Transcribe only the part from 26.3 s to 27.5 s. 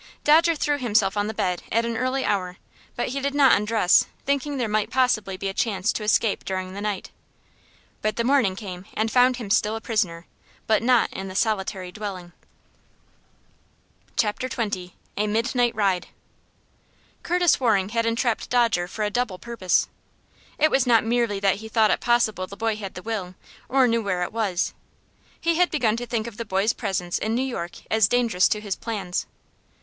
the boy's presence in New